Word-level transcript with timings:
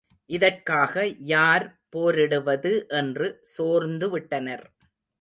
இதற்காக 0.29 1.03
யார் 1.31 1.65
போரிடுவது 1.95 2.73
என்று 2.95 3.27
சோர்ந்துவிட்டனர். 3.55 4.67